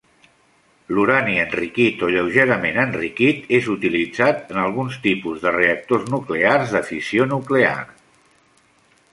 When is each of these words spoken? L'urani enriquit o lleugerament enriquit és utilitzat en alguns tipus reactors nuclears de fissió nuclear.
L'urani 0.97 1.35
enriquit 1.41 2.01
o 2.07 2.09
lleugerament 2.15 2.79
enriquit 2.85 3.53
és 3.59 3.69
utilitzat 3.75 4.51
en 4.55 4.63
alguns 4.63 4.97
tipus 5.07 5.47
reactors 5.59 6.11
nuclears 6.15 6.75
de 6.79 6.83
fissió 6.91 7.29
nuclear. 7.37 7.79